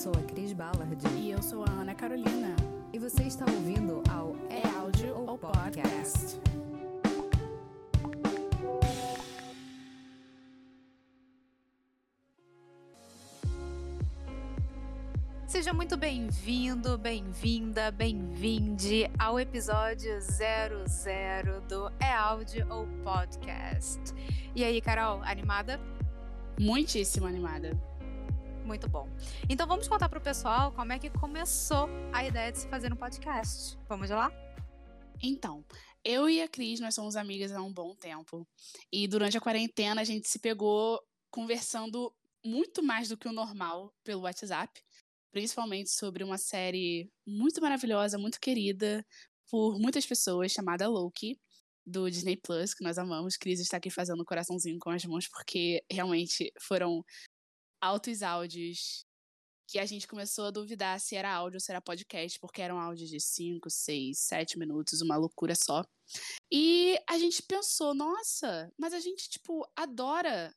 sou 0.00 0.12
a 0.12 0.22
Cris 0.22 0.54
Ballard. 0.54 1.06
E 1.18 1.30
eu 1.30 1.42
sou 1.42 1.62
a 1.62 1.70
Ana 1.72 1.94
Carolina. 1.94 2.56
E 2.90 2.98
você 2.98 3.24
está 3.24 3.44
ouvindo 3.44 4.02
ao 4.10 4.34
É 4.48 4.66
Áudio 4.78 5.14
ou 5.14 5.36
Podcast. 5.36 6.40
Seja 15.46 15.74
muito 15.74 15.98
bem-vindo, 15.98 16.96
bem-vinda, 16.96 17.90
bem-vinde 17.90 19.10
ao 19.18 19.38
episódio 19.38 20.18
00 20.18 21.60
do 21.68 21.92
É 22.00 22.10
Áudio 22.10 22.66
ou 22.70 22.86
Podcast. 23.04 24.00
E 24.56 24.64
aí, 24.64 24.80
Carol, 24.80 25.20
animada? 25.24 25.78
Muitíssimo 26.58 27.26
animada. 27.26 27.89
Muito 28.70 28.88
bom. 28.88 29.08
Então 29.48 29.66
vamos 29.66 29.88
contar 29.88 30.08
pro 30.08 30.20
pessoal 30.20 30.70
como 30.70 30.92
é 30.92 30.98
que 31.00 31.10
começou 31.10 31.88
a 32.12 32.24
ideia 32.24 32.52
de 32.52 32.58
se 32.58 32.68
fazer 32.68 32.92
um 32.92 32.96
podcast. 32.96 33.76
Vamos 33.88 34.08
lá? 34.10 34.30
Então, 35.20 35.64
eu 36.04 36.30
e 36.30 36.40
a 36.40 36.46
Cris, 36.46 36.78
nós 36.78 36.94
somos 36.94 37.16
amigas 37.16 37.50
há 37.50 37.60
um 37.60 37.72
bom 37.72 37.96
tempo. 37.96 38.46
E 38.92 39.08
durante 39.08 39.36
a 39.36 39.40
quarentena 39.40 40.02
a 40.02 40.04
gente 40.04 40.28
se 40.28 40.38
pegou 40.38 41.02
conversando 41.32 42.14
muito 42.46 42.80
mais 42.80 43.08
do 43.08 43.16
que 43.16 43.26
o 43.26 43.32
normal 43.32 43.92
pelo 44.04 44.22
WhatsApp, 44.22 44.80
principalmente 45.32 45.90
sobre 45.90 46.22
uma 46.22 46.38
série 46.38 47.10
muito 47.26 47.60
maravilhosa, 47.60 48.18
muito 48.18 48.38
querida 48.38 49.04
por 49.50 49.80
muitas 49.80 50.06
pessoas, 50.06 50.52
chamada 50.52 50.86
Loki, 50.86 51.36
do 51.84 52.08
Disney 52.08 52.36
Plus, 52.36 52.72
que 52.72 52.84
nós 52.84 52.98
amamos. 52.98 53.36
Cris 53.36 53.58
está 53.58 53.78
aqui 53.78 53.90
fazendo 53.90 54.22
um 54.22 54.24
coraçãozinho 54.24 54.78
com 54.78 54.90
as 54.90 55.04
mãos, 55.04 55.26
porque 55.26 55.82
realmente 55.90 56.52
foram 56.60 57.04
altos 57.80 58.22
áudios 58.22 59.04
que 59.70 59.78
a 59.78 59.86
gente 59.86 60.08
começou 60.08 60.46
a 60.46 60.50
duvidar 60.50 60.98
se 60.98 61.14
era 61.14 61.32
áudio 61.32 61.56
ou 61.56 61.60
se 61.60 61.70
era 61.70 61.80
podcast, 61.80 62.38
porque 62.40 62.60
eram 62.60 62.80
áudios 62.80 63.08
de 63.08 63.20
5, 63.20 63.70
6, 63.70 64.18
7 64.18 64.58
minutos, 64.58 65.00
uma 65.00 65.16
loucura 65.16 65.54
só. 65.54 65.84
E 66.50 66.98
a 67.08 67.16
gente 67.18 67.40
pensou, 67.42 67.94
nossa, 67.94 68.72
mas 68.76 68.92
a 68.92 68.98
gente, 68.98 69.30
tipo, 69.30 69.64
adora 69.76 70.52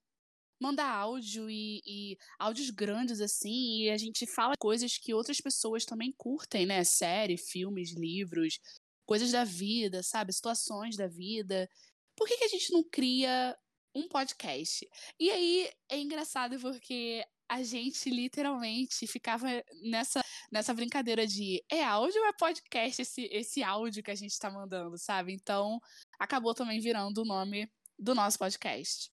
mandar 0.60 0.90
áudio 0.90 1.50
e, 1.50 1.82
e 1.86 2.18
áudios 2.40 2.70
grandes 2.72 3.22
assim, 3.22 3.84
e 3.84 3.90
a 3.92 3.98
gente 3.98 4.26
fala 4.26 4.56
coisas 4.58 4.98
que 4.98 5.14
outras 5.14 5.40
pessoas 5.40 5.86
também 5.86 6.12
curtem, 6.18 6.66
né? 6.66 6.84
Série, 6.84 7.38
filmes, 7.38 7.94
livros, 7.94 8.60
coisas 9.06 9.32
da 9.32 9.44
vida, 9.44 10.02
sabe? 10.02 10.34
Situações 10.34 10.96
da 10.96 11.08
vida. 11.08 11.70
Por 12.16 12.28
que, 12.28 12.38
que 12.38 12.46
a 12.46 12.50
gente 12.50 12.72
não 12.72 12.84
cria 12.84 13.56
um 13.96 14.08
podcast? 14.08 14.88
E 15.20 15.30
aí 15.30 15.70
é 15.90 16.00
engraçado 16.00 16.60
porque 16.60 17.26
a 17.50 17.62
gente 17.62 18.10
literalmente 18.10 19.06
ficava 19.06 19.48
nessa, 19.84 20.22
nessa 20.52 20.74
brincadeira 20.74 21.28
de 21.28 21.64
é 21.70 21.84
áudio 21.84 22.22
ou 22.22 22.28
é 22.28 22.34
podcast 22.34 23.02
esse, 23.02 23.26
esse 23.32 23.62
áudio 23.62 24.02
que 24.02 24.12
a 24.12 24.16
gente 24.16 24.38
tá 24.40 24.50
mandando, 24.50 24.98
sabe? 24.98 25.34
Então 25.34 25.80
acabou 26.20 26.54
também 26.54 26.80
virando 26.80 27.22
o 27.22 27.26
nome 27.26 27.72
do 27.98 28.16
nosso 28.16 28.40
podcast. 28.40 29.12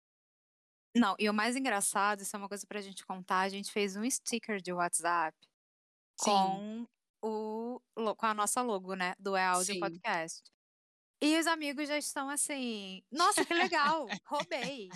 Não, 0.97 1.15
e 1.19 1.29
o 1.29 1.35
mais 1.35 1.55
engraçado, 1.55 2.23
isso 2.23 2.35
é 2.35 2.39
uma 2.39 2.49
coisa 2.49 2.67
pra 2.67 2.81
gente 2.81 3.05
contar, 3.05 3.41
a 3.41 3.49
gente 3.49 3.71
fez 3.71 3.95
um 3.95 4.09
sticker 4.09 4.61
de 4.61 4.73
WhatsApp 4.73 5.37
com 6.19 6.87
o 7.23 7.81
com 8.17 8.27
a 8.27 8.35
nossa 8.35 8.63
logo, 8.63 8.95
né, 8.95 9.15
do 9.19 9.37
É 9.37 9.45
Áudio 9.45 9.75
Sim. 9.75 9.81
Podcast. 9.81 10.51
E 11.23 11.39
os 11.39 11.47
amigos 11.47 11.89
já 11.89 11.99
estão 11.99 12.31
assim, 12.31 13.03
nossa, 13.11 13.45
que 13.45 13.53
legal, 13.53 14.07
roubei. 14.25 14.89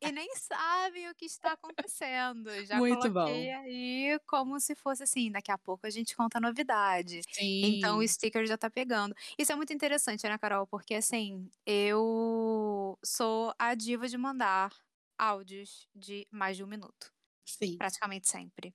E 0.00 0.10
nem 0.10 0.34
sabem 0.36 1.08
o 1.08 1.14
que 1.14 1.26
está 1.26 1.52
acontecendo. 1.52 2.50
Já 2.64 2.76
Muito 2.76 3.12
coloquei 3.12 3.50
aí 3.50 4.18
como 4.26 4.58
se 4.58 4.74
fosse 4.74 5.02
assim, 5.02 5.30
daqui 5.30 5.50
a 5.50 5.58
pouco 5.58 5.86
a 5.86 5.90
gente 5.90 6.16
conta 6.16 6.38
a 6.38 6.40
novidade. 6.40 7.20
Sim. 7.30 7.76
Então 7.76 7.98
o 7.98 8.08
sticker 8.08 8.46
já 8.46 8.56
tá 8.56 8.70
pegando. 8.70 9.14
Isso 9.38 9.52
é 9.52 9.56
muito 9.56 9.72
interessante, 9.72 10.26
né, 10.26 10.38
Carol? 10.38 10.66
Porque 10.66 10.94
assim, 10.94 11.50
eu 11.66 12.98
sou 13.04 13.52
a 13.58 13.74
diva 13.74 14.08
de 14.08 14.16
mandar 14.16 14.72
áudios 15.18 15.88
de 15.94 16.26
mais 16.30 16.56
de 16.56 16.64
um 16.64 16.66
minuto. 16.66 17.12
Sim. 17.44 17.76
Praticamente 17.76 18.28
sempre. 18.28 18.74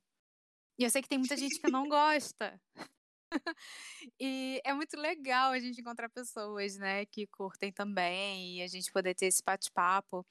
E 0.78 0.84
eu 0.84 0.90
sei 0.90 1.02
que 1.02 1.10
tem 1.10 1.18
muita 1.18 1.38
gente 1.38 1.60
que 1.60 1.70
não 1.70 1.88
gosta. 1.88 2.60
e 4.20 4.62
é 4.64 4.74
muito 4.74 4.98
legal 4.98 5.52
a 5.52 5.60
gente 5.60 5.80
encontrar 5.80 6.10
pessoas, 6.10 6.78
né, 6.78 7.06
que 7.06 7.28
curtem 7.28 7.72
também 7.72 8.58
e 8.58 8.62
a 8.62 8.68
gente 8.68 8.92
poder 8.92 9.16
ter 9.16 9.28
esse 9.28 9.42
bate-papo. 9.44 10.26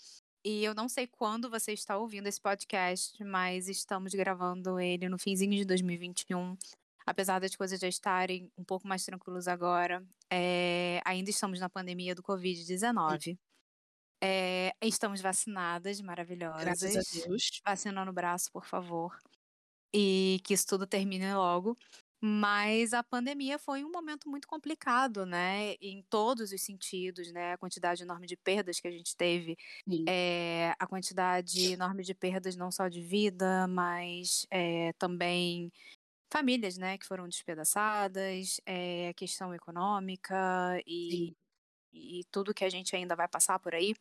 E 0.44 0.65
eu 0.65 0.75
não 0.75 0.88
sei 0.88 1.06
quando 1.06 1.50
você 1.50 1.72
está 1.72 1.99
ouvindo 1.99 2.27
esse 2.27 2.41
podcast, 2.41 3.22
mas 3.25 3.69
estamos 3.69 4.15
gravando 4.15 4.81
ele 4.81 5.09
no 5.09 5.19
finzinho 5.19 5.55
de 5.55 5.65
2021. 5.66 6.56
Apesar 7.06 7.39
das 7.41 7.55
coisas 7.55 7.78
já 7.78 7.89
estarem 7.89 8.50
um 8.56 8.65
pouco 8.65 8.89
mais 8.89 9.05
tranquilas 9.05 9.49
agora, 9.49 10.03
é, 10.31 11.00
ainda 11.05 11.28
estamos 11.28 11.60
na 11.60 11.69
pandemia 11.69 12.15
do 12.15 12.22
Covid-19. 12.22 13.39
É, 14.22 14.72
estamos 14.83 15.21
vacinadas, 15.21 16.00
maravilhosas. 16.00 16.62
Graças 16.62 16.97
a 16.97 17.27
Deus. 17.27 17.60
Vacina 17.65 18.05
no 18.05 18.12
braço, 18.12 18.50
por 18.53 18.65
favor. 18.65 19.19
E 19.94 20.41
que 20.44 20.55
isso 20.55 20.66
tudo 20.66 20.87
termine 20.87 21.34
logo. 21.34 21.77
Mas 22.23 22.93
a 22.93 23.03
pandemia 23.03 23.59
foi 23.59 23.83
um 23.85 23.91
momento 23.91 24.29
muito 24.29 24.47
complicado, 24.47 25.25
né? 25.25 25.75
Em 25.81 26.03
todos 26.11 26.53
os 26.53 26.63
sentidos, 26.63 27.33
né? 27.33 27.53
A 27.55 27.59
quantidade 27.59 28.03
enorme 28.03 28.27
de 28.27 28.37
perdas 28.37 28.79
que 28.79 28.87
a 28.89 28.91
gente 28.91 29.17
teve, 29.17 29.57
é, 30.07 30.75
a 30.79 30.87
quantidade 30.87 31.73
enorme 31.73 32.03
de 32.05 32.15
perdas 32.15 32.57
não 32.57 32.71
só 32.71 32.89
de 32.89 33.01
vida, 33.03 33.67
mas 33.69 34.47
é, 34.51 34.93
também 34.95 35.73
famílias, 36.33 36.79
né? 36.79 36.99
Que 36.99 37.07
foram 37.07 37.29
despedaçadas, 37.29 38.61
é, 38.67 39.09
a 39.11 39.15
questão 39.15 39.55
econômica 39.55 40.81
e, 40.87 41.21
Sim. 41.21 41.35
E 41.93 42.25
tudo 42.31 42.55
que 42.55 42.65
a 42.65 42.71
gente 42.71 42.95
ainda 42.95 43.17
vai 43.17 43.28
passar 43.28 43.59
por 43.59 43.75
aí. 43.75 43.95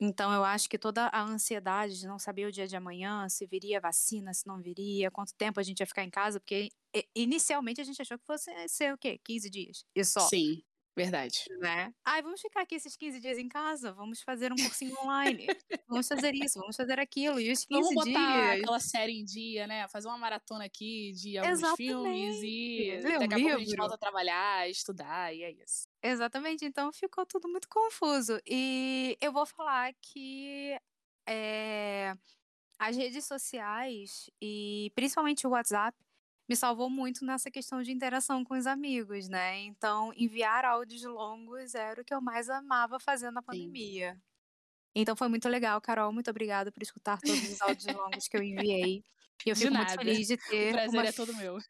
Então, 0.00 0.32
eu 0.32 0.44
acho 0.44 0.68
que 0.68 0.78
toda 0.78 1.06
a 1.06 1.22
ansiedade 1.22 1.98
de 1.98 2.06
não 2.06 2.18
saber 2.18 2.46
o 2.46 2.52
dia 2.52 2.66
de 2.66 2.76
amanhã, 2.76 3.28
se 3.28 3.46
viria 3.46 3.80
vacina, 3.80 4.32
se 4.34 4.46
não 4.46 4.60
viria, 4.60 5.10
quanto 5.10 5.34
tempo 5.34 5.60
a 5.60 5.62
gente 5.62 5.80
ia 5.80 5.86
ficar 5.86 6.04
em 6.04 6.10
casa, 6.10 6.40
porque 6.40 6.70
inicialmente 7.14 7.80
a 7.80 7.84
gente 7.84 8.00
achou 8.00 8.18
que 8.18 8.24
fosse 8.24 8.50
ser 8.68 8.94
o 8.94 8.98
quê? 8.98 9.18
15 9.22 9.50
dias. 9.50 9.84
E 9.94 10.04
só, 10.04 10.20
Sim, 10.20 10.62
verdade. 10.96 11.44
né? 11.60 11.92
Ai, 12.04 12.22
vamos 12.22 12.40
ficar 12.40 12.62
aqui 12.62 12.74
esses 12.74 12.96
15 12.96 13.20
dias 13.20 13.38
em 13.38 13.48
casa, 13.48 13.92
vamos 13.92 14.22
fazer 14.22 14.52
um 14.52 14.56
cursinho 14.56 14.96
online, 15.00 15.46
vamos 15.88 16.08
fazer 16.08 16.34
isso, 16.34 16.58
vamos 16.58 16.74
fazer 16.76 16.98
aquilo. 16.98 17.38
E 17.38 17.52
os 17.52 17.64
15 17.64 17.80
Vamos 17.80 17.94
botar 17.94 18.50
dias. 18.50 18.62
aquela 18.62 18.80
série 18.80 19.12
em 19.12 19.24
dia, 19.24 19.66
né? 19.66 19.86
Fazer 19.88 20.08
uma 20.08 20.18
maratona 20.18 20.64
aqui 20.64 21.12
de 21.12 21.36
alguns 21.38 21.76
filmes 21.76 22.38
e 22.42 22.90
Exatamente. 22.90 23.16
Um 23.16 23.28
daqui 23.28 23.34
a 23.34 23.38
pouco 23.38 23.56
a 23.56 23.58
gente 23.64 23.76
volta 23.76 23.94
a 23.94 23.98
trabalhar, 23.98 24.70
estudar, 24.70 25.34
e 25.34 25.42
é 25.42 25.50
isso. 25.52 25.86
Exatamente, 26.02 26.64
então 26.64 26.92
ficou 26.92 27.26
tudo 27.26 27.48
muito 27.48 27.68
confuso. 27.68 28.40
E 28.46 29.16
eu 29.20 29.32
vou 29.32 29.44
falar 29.44 29.92
que 30.00 30.78
é, 31.28 32.14
as 32.78 32.96
redes 32.96 33.24
sociais 33.26 34.30
e 34.40 34.90
principalmente 34.94 35.46
o 35.46 35.50
WhatsApp 35.50 35.96
me 36.48 36.54
salvou 36.56 36.88
muito 36.88 37.24
nessa 37.24 37.50
questão 37.50 37.82
de 37.82 37.92
interação 37.92 38.44
com 38.44 38.56
os 38.56 38.66
amigos, 38.66 39.28
né? 39.28 39.58
Então, 39.60 40.12
enviar 40.16 40.64
áudios 40.64 41.02
longos 41.02 41.74
era 41.74 42.00
o 42.00 42.04
que 42.04 42.14
eu 42.14 42.20
mais 42.20 42.48
amava 42.48 43.00
fazer 43.00 43.30
na 43.30 43.42
pandemia. 43.42 44.20
Então 44.94 45.14
foi 45.14 45.28
muito 45.28 45.48
legal, 45.48 45.78
Carol. 45.80 46.12
Muito 46.12 46.30
obrigada 46.30 46.72
por 46.72 46.82
escutar 46.82 47.20
todos 47.20 47.50
os 47.50 47.60
áudios 47.60 47.94
longos 47.94 48.28
que 48.28 48.36
eu 48.36 48.42
enviei. 48.42 49.04
E 49.44 49.50
eu 49.50 49.56
fico 49.56 49.74
muito 49.74 49.92
feliz 49.92 50.26
de 50.26 50.36
ter 50.38 50.74
uma 50.88 51.04
é 51.04 51.12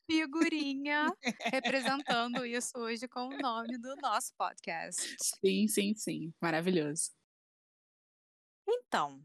figurinha 0.07 1.13
representando 1.53 2.47
isso 2.47 2.79
hoje 2.79 3.09
com 3.09 3.27
o 3.27 3.39
nome 3.39 3.77
do 3.79 3.97
nosso 3.97 4.33
podcast. 4.39 5.17
Sim, 5.21 5.67
sim, 5.67 5.93
sim. 5.95 6.33
Maravilhoso. 6.41 7.11
Então, 8.69 9.21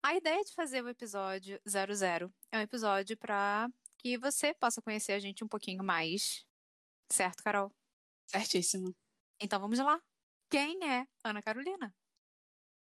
a 0.00 0.14
ideia 0.14 0.44
de 0.44 0.54
fazer 0.54 0.84
o 0.84 0.88
episódio 0.88 1.60
00 1.66 2.32
é 2.52 2.58
um 2.58 2.62
episódio 2.62 3.16
para 3.16 3.68
que 4.04 4.18
você 4.18 4.52
possa 4.52 4.82
conhecer 4.82 5.12
a 5.12 5.18
gente 5.18 5.42
um 5.42 5.48
pouquinho 5.48 5.82
mais. 5.82 6.44
Certo, 7.10 7.42
Carol? 7.42 7.72
Certíssimo. 8.26 8.94
Então 9.40 9.58
vamos 9.58 9.78
lá. 9.78 9.98
Quem 10.50 10.78
é 10.84 11.06
Ana 11.24 11.40
Carolina? 11.40 11.94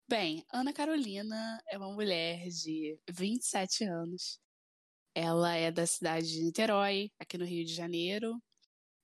Bem, 0.08 0.46
Ana 0.52 0.72
Carolina 0.72 1.60
é 1.66 1.76
uma 1.76 1.92
mulher 1.92 2.46
de 2.46 2.96
27 3.10 3.82
anos. 3.82 4.38
Ela 5.12 5.56
é 5.56 5.72
da 5.72 5.84
cidade 5.88 6.30
de 6.30 6.44
Niterói, 6.44 7.10
aqui 7.18 7.36
no 7.36 7.44
Rio 7.44 7.64
de 7.64 7.74
Janeiro. 7.74 8.40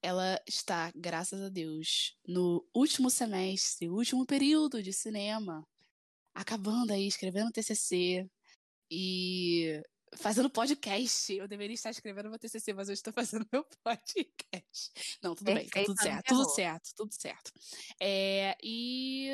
Ela 0.01 0.41
está, 0.47 0.93
graças 0.95 1.43
a 1.43 1.49
Deus, 1.49 2.17
no 2.25 2.65
último 2.73 3.11
semestre, 3.11 3.89
último 3.89 4.25
período 4.25 4.81
de 4.81 4.93
cinema, 4.93 5.67
acabando 6.33 6.93
aí, 6.93 7.09
escrevendo 7.09 7.51
TCC 7.51 8.31
e 8.89 9.83
fazendo 10.17 10.51
podcast. 10.51 11.33
Eu 11.33 11.49
deveria 11.49 11.75
estar 11.75 11.91
escrevendo 11.91 12.31
meu 12.31 12.39
TCC, 12.39 12.73
mas 12.73 12.89
eu 12.89 12.95
estou 12.95 13.13
fazendo 13.13 13.47
meu 13.53 13.65
podcast. 13.83 14.93
Não, 15.23 15.35
tudo 15.35 15.47
bem, 15.47 15.69
tá 15.69 15.85
tudo 15.85 16.03
certo, 16.03 16.27
tudo 16.27 16.51
certo, 16.51 16.91
tudo 16.97 17.15
certo. 17.15 17.53
É, 18.01 18.57
e 18.63 19.29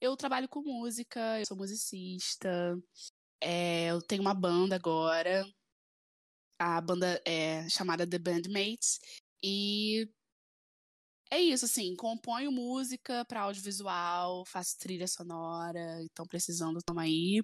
eu 0.00 0.16
trabalho 0.16 0.48
com 0.48 0.62
música, 0.62 1.40
eu 1.40 1.46
sou 1.46 1.56
musicista, 1.56 2.78
é, 3.40 3.86
eu 3.86 4.02
tenho 4.02 4.22
uma 4.22 4.34
banda 4.34 4.76
agora. 4.76 5.46
a 6.58 6.80
banda 6.80 7.20
é 7.24 7.68
chamada 7.68 8.06
The 8.08 8.18
Bandmates. 8.18 8.98
E 9.42 10.08
é 11.30 11.40
isso, 11.40 11.64
assim, 11.64 11.94
componho 11.96 12.52
música 12.52 13.24
para 13.24 13.42
audiovisual, 13.42 14.44
faço 14.46 14.78
trilha 14.78 15.08
sonora, 15.08 16.02
então 16.02 16.24
precisando, 16.26 16.80
tamo 16.84 17.00
aí. 17.00 17.42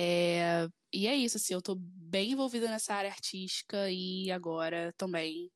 É, 0.00 0.68
e 0.92 1.08
é 1.08 1.16
isso, 1.16 1.38
assim, 1.38 1.54
eu 1.54 1.60
tô 1.60 1.74
bem 1.74 2.30
envolvida 2.30 2.68
nessa 2.68 2.94
área 2.94 3.10
artística 3.10 3.90
e 3.90 4.30
agora 4.30 4.92
também 4.96 5.50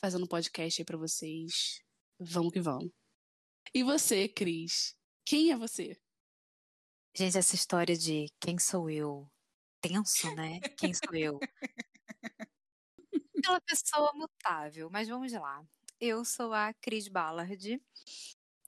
fazendo 0.00 0.28
podcast 0.28 0.80
aí 0.80 0.86
pra 0.86 0.96
vocês. 0.96 1.82
Vamos 2.16 2.52
que 2.52 2.60
vamos. 2.60 2.92
E 3.74 3.82
você, 3.82 4.28
Cris? 4.28 4.96
Quem 5.24 5.50
é 5.50 5.56
você? 5.56 6.00
Gente, 7.12 7.36
essa 7.36 7.56
história 7.56 7.96
de 7.96 8.26
quem 8.38 8.56
sou 8.56 8.88
eu, 8.88 9.28
tenso, 9.80 10.32
né? 10.36 10.60
Quem 10.78 10.94
sou 10.94 11.12
eu? 11.12 11.40
Aquela 13.36 13.60
pessoa 13.62 14.12
mutável, 14.14 14.88
mas 14.92 15.08
vamos 15.08 15.32
lá. 15.32 15.60
Eu 15.98 16.24
sou 16.24 16.52
a 16.52 16.72
Cris 16.74 17.08
Ballard, 17.08 17.82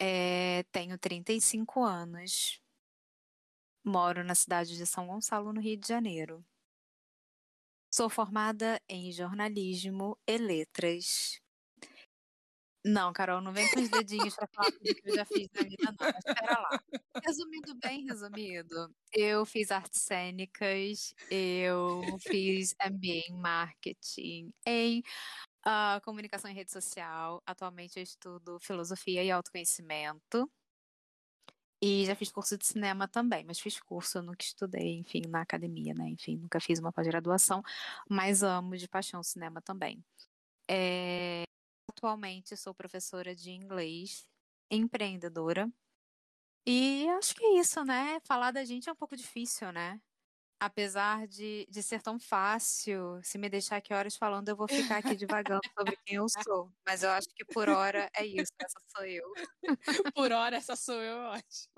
é, 0.01 0.65
tenho 0.73 0.99
35 0.99 1.85
anos, 1.85 2.61
moro 3.85 4.25
na 4.25 4.35
cidade 4.35 4.77
de 4.77 4.87
São 4.87 5.07
Gonçalo, 5.07 5.53
no 5.53 5.61
Rio 5.61 5.77
de 5.77 5.87
Janeiro. 5.87 6.45
Sou 7.93 8.09
formada 8.11 8.81
em 8.89 9.13
jornalismo 9.13 10.19
e 10.27 10.37
letras. 10.37 11.41
Não, 12.87 13.15
Carol, 13.15 13.41
não 13.41 13.51
vem 13.53 13.67
com 13.71 13.81
os 13.81 13.89
dedinhos 13.89 14.35
para 14.35 14.47
falar 14.49 14.71
tudo 14.73 14.95
que 14.95 15.09
eu 15.09 15.15
já 15.15 15.25
fiz 15.25 15.49
na 15.55 15.63
vida, 15.63 15.95
não. 15.99 16.09
Espera 16.09 16.61
lá. 16.61 16.79
Resumindo 17.25 17.75
bem, 17.77 18.05
resumido, 18.05 18.95
eu 19.11 19.47
fiz 19.47 19.71
artes 19.71 20.03
cênicas, 20.03 21.15
eu 21.31 22.03
fiz 22.21 22.75
MBA 22.85 23.31
em 23.31 23.41
marketing, 23.41 24.53
em 24.67 25.03
uh, 25.67 26.01
comunicação 26.05 26.51
em 26.51 26.55
rede 26.55 26.71
social. 26.71 27.43
Atualmente 27.47 27.99
eu 27.99 28.03
estudo 28.03 28.59
filosofia 28.61 29.25
e 29.25 29.31
autoconhecimento. 29.31 30.51
E 31.87 32.07
já 32.07 32.17
fiz 32.17 32.33
curso 32.33 32.57
de 32.57 32.65
cinema 32.67 33.07
também, 33.07 33.45
mas 33.45 33.61
fiz 33.61 33.79
curso, 33.79 34.23
nunca 34.23 34.43
estudei, 34.43 34.95
enfim, 34.95 35.21
na 35.29 35.43
academia, 35.43 35.93
né? 35.93 36.09
Enfim, 36.09 36.39
nunca 36.39 36.59
fiz 36.59 36.79
uma 36.79 36.91
pós-graduação, 36.91 37.63
mas 38.09 38.43
amo 38.43 38.75
de 38.75 38.89
paixão 38.89 39.23
cinema 39.23 39.61
também. 39.61 40.03
É... 40.67 41.43
Atualmente 41.91 42.57
sou 42.57 42.75
professora 42.75 43.35
de 43.35 43.51
inglês, 43.51 44.27
empreendedora. 44.71 45.71
E 46.67 47.07
acho 47.19 47.35
que 47.35 47.45
é 47.45 47.61
isso, 47.61 47.85
né? 47.85 48.19
Falar 48.21 48.51
da 48.51 48.65
gente 48.65 48.89
é 48.89 48.93
um 48.93 48.97
pouco 48.97 49.15
difícil, 49.15 49.71
né? 49.71 50.01
Apesar 50.59 51.27
de, 51.27 51.67
de 51.71 51.83
ser 51.83 52.01
tão 52.01 52.19
fácil, 52.19 53.21
se 53.23 53.39
me 53.39 53.49
deixar 53.49 53.77
aqui 53.77 53.93
horas 53.93 54.17
falando, 54.17 54.49
eu 54.49 54.57
vou 54.57 54.69
ficar 54.69 54.99
aqui 54.99 55.15
divagando 55.15 55.61
sobre 55.79 55.97
quem 56.05 56.17
eu 56.17 56.27
sou. 56.29 56.73
Mas 56.87 57.03
eu 57.03 57.11
acho 57.11 57.29
que 57.35 57.45
por 57.45 57.69
hora 57.69 58.11
é 58.17 58.25
isso, 58.25 58.53
essa 58.59 58.81
sou 58.97 59.05
eu. 59.05 59.25
por 60.15 60.33
hora, 60.33 60.57
essa 60.57 60.77
sou 60.77 61.01
eu, 61.01 61.17
eu 61.17 61.29
acho. 61.29 61.69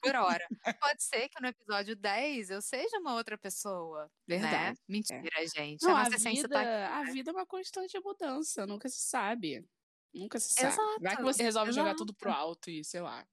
Por 0.00 0.14
hora. 0.16 0.46
Pode 0.80 1.02
ser 1.02 1.28
que 1.28 1.40
no 1.40 1.48
episódio 1.48 1.96
10 1.96 2.50
eu 2.50 2.62
seja 2.62 2.98
uma 2.98 3.14
outra 3.14 3.36
pessoa. 3.36 4.04
Né? 4.26 4.38
Verdade. 4.38 4.78
Né? 4.78 4.84
Mentira, 4.88 5.42
é. 5.42 5.46
gente. 5.46 5.82
Não, 5.82 5.96
a, 5.96 6.02
a 6.02 6.08
vida, 6.08 6.48
tá 6.48 6.60
aqui, 6.60 6.68
né? 6.68 6.86
a 6.86 7.02
vida 7.04 7.30
é 7.30 7.32
uma 7.32 7.46
constante 7.46 7.98
mudança, 8.00 8.66
nunca 8.66 8.88
se 8.88 9.00
sabe. 9.00 9.66
Nunca 10.12 10.38
se 10.38 10.52
sabe. 10.52 10.68
Exato, 10.68 11.00
Vai 11.00 11.16
que 11.16 11.22
você 11.22 11.42
resolve 11.42 11.70
exato. 11.70 11.86
jogar 11.86 11.96
tudo 11.96 12.14
pro 12.14 12.30
alto 12.30 12.70
e 12.70 12.84
sei 12.84 13.00
lá. 13.00 13.26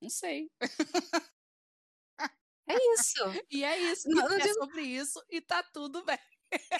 Não 0.00 0.08
sei. 0.08 0.50
É 2.70 2.94
isso. 2.94 3.14
E 3.50 3.64
é 3.64 3.78
isso. 3.78 4.08
Não, 4.08 4.28
não 4.28 4.36
é 4.36 4.40
digo... 4.40 4.54
sobre 4.54 4.82
isso 4.82 5.22
e 5.28 5.40
tá 5.40 5.62
tudo 5.62 6.04
bem. 6.04 6.18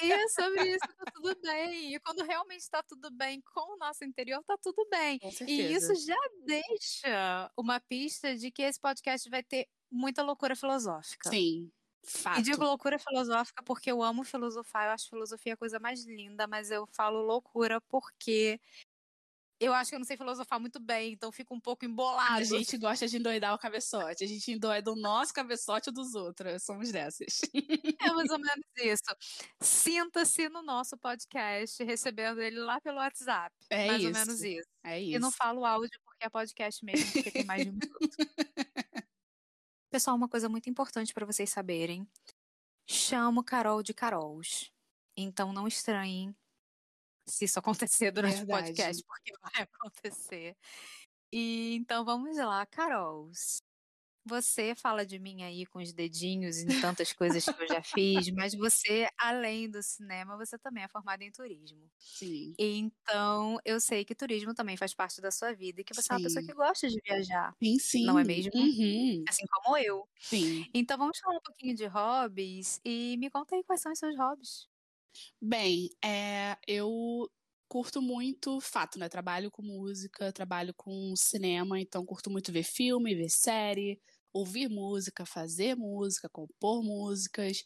E 0.02 0.12
é 0.12 0.28
sobre 0.28 0.68
isso, 0.68 0.80
tá 0.80 1.04
tudo 1.14 1.36
bem. 1.42 1.94
E 1.94 2.00
quando 2.00 2.24
realmente 2.24 2.68
tá 2.68 2.82
tudo 2.82 3.10
bem 3.10 3.40
com 3.40 3.74
o 3.74 3.78
nosso 3.78 4.04
interior, 4.04 4.42
tá 4.44 4.56
tudo 4.60 4.86
bem. 4.90 5.20
E 5.46 5.72
isso 5.72 5.94
já 5.94 6.18
deixa 6.44 7.50
uma 7.56 7.78
pista 7.80 8.36
de 8.36 8.50
que 8.50 8.62
esse 8.62 8.80
podcast 8.80 9.28
vai 9.30 9.42
ter 9.42 9.68
muita 9.90 10.22
loucura 10.22 10.56
filosófica. 10.56 11.30
Sim. 11.30 11.70
Fato. 12.02 12.40
E 12.40 12.42
digo 12.42 12.64
loucura 12.64 12.98
filosófica 12.98 13.62
porque 13.62 13.90
eu 13.90 14.02
amo 14.02 14.24
filosofar, 14.24 14.86
eu 14.86 14.92
acho 14.92 15.10
filosofia 15.10 15.52
a 15.54 15.56
coisa 15.56 15.78
mais 15.78 16.04
linda, 16.04 16.46
mas 16.46 16.70
eu 16.70 16.86
falo 16.92 17.20
loucura 17.20 17.80
porque 17.82 18.58
eu 19.60 19.74
acho 19.74 19.90
que 19.90 19.94
eu 19.94 19.98
não 19.98 20.06
sei 20.06 20.16
filosofar 20.16 20.58
muito 20.58 20.80
bem, 20.80 21.12
então 21.12 21.30
fico 21.30 21.54
um 21.54 21.60
pouco 21.60 21.84
embolado. 21.84 22.40
A 22.40 22.42
gente 22.42 22.78
gosta 22.78 23.06
de 23.06 23.18
endoidar 23.18 23.54
o 23.54 23.58
cabeçote. 23.58 24.24
A 24.24 24.26
gente 24.26 24.50
endoida 24.50 24.90
o 24.90 24.96
nosso 24.96 25.34
cabeçote 25.34 25.90
dos 25.90 26.14
outros. 26.14 26.64
Somos 26.64 26.90
dessas. 26.90 27.40
É 28.00 28.10
mais 28.12 28.30
ou 28.30 28.38
menos 28.38 28.64
isso. 28.78 29.02
Sinta-se 29.60 30.48
no 30.48 30.62
nosso 30.62 30.96
podcast, 30.96 31.84
recebendo 31.84 32.40
ele 32.40 32.58
lá 32.58 32.80
pelo 32.80 32.96
WhatsApp. 32.96 33.54
É 33.68 33.86
mais 33.88 33.98
isso. 34.02 34.06
ou 34.08 34.14
menos 34.14 34.42
isso. 34.42 34.68
É 34.82 34.98
isso. 34.98 35.16
E 35.16 35.18
não 35.18 35.30
falo 35.30 35.66
áudio 35.66 36.00
porque 36.06 36.24
é 36.24 36.30
podcast 36.30 36.82
mesmo, 36.82 37.12
porque 37.12 37.30
tem 37.30 37.44
mais 37.44 37.62
de 37.62 37.68
um 37.68 37.72
minuto. 37.76 38.16
Pessoal, 39.90 40.16
uma 40.16 40.28
coisa 40.28 40.48
muito 40.48 40.70
importante 40.70 41.12
para 41.12 41.26
vocês 41.26 41.50
saberem. 41.50 42.08
Chamo 42.88 43.44
Carol 43.44 43.82
de 43.82 43.92
Carols. 43.92 44.72
Então 45.16 45.52
não 45.52 45.68
estranhem 45.68 46.34
se 47.30 47.44
isso 47.44 47.58
acontecer 47.58 48.10
durante 48.10 48.38
Verdade. 48.38 48.52
o 48.52 48.64
podcast, 48.64 49.04
porque 49.04 49.32
vai 49.42 49.62
acontecer. 49.62 50.56
E 51.32 51.76
então 51.76 52.04
vamos 52.04 52.36
lá, 52.36 52.66
Carol. 52.66 53.30
Você 54.26 54.74
fala 54.74 55.06
de 55.06 55.18
mim 55.18 55.42
aí 55.42 55.64
com 55.64 55.78
os 55.78 55.94
dedinhos 55.94 56.58
e 56.58 56.80
tantas 56.80 57.10
coisas 57.12 57.42
que 57.42 57.62
eu 57.62 57.68
já 57.68 57.82
fiz, 57.82 58.30
mas 58.30 58.54
você, 58.54 59.08
além 59.18 59.68
do 59.68 59.82
cinema, 59.82 60.36
você 60.36 60.58
também 60.58 60.84
é 60.84 60.88
formada 60.88 61.24
em 61.24 61.32
turismo. 61.32 61.90
Sim. 61.98 62.54
Então, 62.58 63.58
eu 63.64 63.80
sei 63.80 64.04
que 64.04 64.14
turismo 64.14 64.54
também 64.54 64.76
faz 64.76 64.92
parte 64.92 65.22
da 65.22 65.30
sua 65.30 65.54
vida 65.54 65.80
e 65.80 65.84
que 65.84 65.94
você 65.94 66.02
sim. 66.02 66.08
é 66.12 66.16
uma 66.16 66.22
pessoa 66.22 66.44
que 66.44 66.52
gosta 66.52 66.86
de 66.86 67.00
viajar. 67.00 67.56
Sim, 67.62 67.78
sim. 67.78 68.04
Não 68.04 68.18
é 68.18 68.24
mesmo? 68.24 68.52
Uhum. 68.54 69.24
Assim 69.26 69.46
como 69.50 69.76
eu. 69.78 70.06
Sim. 70.18 70.66
Então, 70.74 70.98
vamos 70.98 71.18
falar 71.18 71.38
um 71.38 71.42
pouquinho 71.42 71.74
de 71.74 71.86
hobbies 71.86 72.78
e 72.84 73.16
me 73.18 73.30
conta 73.30 73.56
aí 73.56 73.64
quais 73.64 73.80
são 73.80 73.90
os 73.90 73.98
seus 73.98 74.16
hobbies. 74.18 74.68
Bem, 75.40 75.90
é, 76.04 76.56
eu 76.66 77.30
curto 77.68 78.02
muito 78.02 78.60
fato, 78.60 78.98
né? 78.98 79.08
Trabalho 79.08 79.50
com 79.50 79.62
música, 79.62 80.32
trabalho 80.32 80.74
com 80.74 81.14
cinema, 81.16 81.80
então 81.80 82.04
curto 82.04 82.30
muito 82.30 82.52
ver 82.52 82.64
filme, 82.64 83.14
ver 83.14 83.30
série, 83.30 84.00
ouvir 84.32 84.68
música, 84.68 85.24
fazer 85.26 85.76
música, 85.76 86.28
compor 86.28 86.82
músicas. 86.82 87.64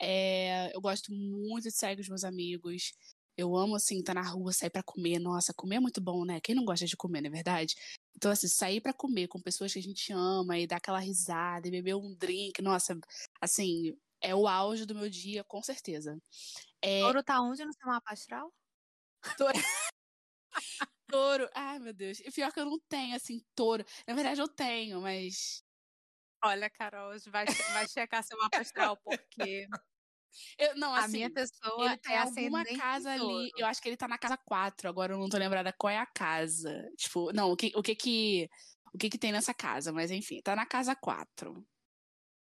É, 0.00 0.74
eu 0.74 0.80
gosto 0.80 1.12
muito 1.12 1.64
de 1.64 1.70
sair 1.72 1.96
com 1.96 2.02
os 2.02 2.08
meus 2.08 2.24
amigos. 2.24 2.92
Eu 3.36 3.56
amo, 3.56 3.74
assim, 3.76 3.98
estar 4.00 4.14
tá 4.14 4.22
na 4.22 4.28
rua, 4.28 4.52
sair 4.52 4.70
para 4.70 4.82
comer. 4.82 5.18
Nossa, 5.18 5.52
comer 5.54 5.76
é 5.76 5.80
muito 5.80 6.00
bom, 6.00 6.24
né? 6.24 6.40
Quem 6.40 6.54
não 6.54 6.64
gosta 6.64 6.86
de 6.86 6.96
comer, 6.96 7.20
não 7.20 7.28
é 7.28 7.32
verdade? 7.32 7.74
Então, 8.16 8.30
assim, 8.30 8.48
sair 8.48 8.80
para 8.80 8.92
comer 8.92 9.28
com 9.28 9.40
pessoas 9.40 9.72
que 9.72 9.78
a 9.78 9.82
gente 9.82 10.12
ama 10.12 10.58
e 10.58 10.66
dar 10.66 10.76
aquela 10.76 11.00
risada 11.00 11.66
e 11.68 11.70
beber 11.70 11.96
um 11.96 12.14
drink, 12.14 12.62
nossa, 12.62 12.98
assim, 13.40 13.96
é 14.20 14.34
o 14.34 14.48
auge 14.48 14.86
do 14.86 14.94
meu 14.94 15.10
dia, 15.10 15.44
com 15.44 15.62
certeza. 15.62 16.18
É... 16.84 17.00
Touro 17.00 17.22
tá 17.22 17.40
onde 17.40 17.64
no 17.64 17.72
seu 17.72 17.86
mapa 17.86 18.12
astral? 18.12 18.52
Touro. 19.38 19.54
touro. 21.08 21.48
Ai, 21.54 21.78
meu 21.78 21.94
Deus. 21.94 22.20
E 22.20 22.30
pior 22.30 22.52
que 22.52 22.60
eu 22.60 22.66
não 22.66 22.78
tenho, 22.88 23.16
assim, 23.16 23.40
touro. 23.54 23.84
Na 24.06 24.14
verdade, 24.14 24.40
eu 24.40 24.48
tenho, 24.48 25.00
mas. 25.00 25.64
Olha, 26.44 26.68
Carol, 26.68 27.18
vai, 27.28 27.46
vai 27.46 27.88
checar 27.88 28.22
seu 28.22 28.38
mapa 28.38 28.58
astral, 28.58 28.98
porque. 28.98 29.66
Eu, 30.58 30.76
não, 30.76 30.94
assim, 30.94 31.04
a 31.04 31.08
minha 31.08 31.30
pessoa 31.30 31.86
ele 31.86 31.96
tá 31.98 32.12
é 32.12 32.18
alguma 32.18 32.64
casa 32.64 33.12
ali. 33.12 33.50
Eu 33.56 33.66
acho 33.66 33.80
que 33.80 33.88
ele 33.88 33.96
tá 33.96 34.08
na 34.08 34.18
casa 34.18 34.36
4, 34.36 34.88
agora 34.88 35.14
eu 35.14 35.18
não 35.18 35.28
tô 35.28 35.38
lembrada 35.38 35.72
qual 35.72 35.90
é 35.90 35.98
a 35.98 36.06
casa. 36.06 36.86
Tipo, 36.98 37.32
não, 37.32 37.50
o 37.50 37.56
que, 37.56 37.72
o 37.74 37.82
que 37.82 37.94
que. 37.94 38.48
O 38.92 38.98
que 38.98 39.08
que 39.08 39.18
tem 39.18 39.32
nessa 39.32 39.54
casa, 39.54 39.90
mas 39.92 40.10
enfim, 40.10 40.40
tá 40.42 40.54
na 40.54 40.66
casa 40.66 40.94
4. 40.94 41.66